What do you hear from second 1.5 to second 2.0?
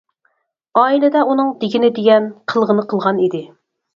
دېگىنى